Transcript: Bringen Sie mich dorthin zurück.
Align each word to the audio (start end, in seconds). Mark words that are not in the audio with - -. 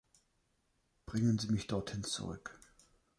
Bringen 1.05 1.37
Sie 1.37 1.51
mich 1.51 1.67
dorthin 1.67 2.03
zurück. 2.03 2.59